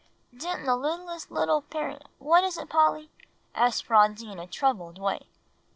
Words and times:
"Didn't 0.35 0.65
the 0.65 0.75
littlest 0.75 1.29
little 1.29 1.61
Peri 1.61 1.99
what 2.17 2.43
is 2.43 2.57
it, 2.57 2.69
Polly?" 2.69 3.11
asked 3.53 3.83
Phronsie 3.85 4.31
in 4.31 4.39
a 4.39 4.47
troubled 4.47 4.97
way. 4.99 5.27